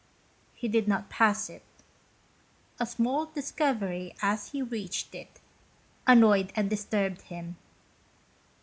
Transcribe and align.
He 0.55 0.67
did 0.67 0.87
not 0.87 1.11
pass 1.11 1.47
it. 1.47 1.61
A 2.79 2.87
small 2.87 3.27
discovery, 3.27 4.15
as 4.19 4.49
he 4.49 4.63
reached 4.63 5.13
it, 5.13 5.39
annoyed 6.07 6.51
and 6.55 6.71
disturbed 6.71 7.21
him. 7.21 7.55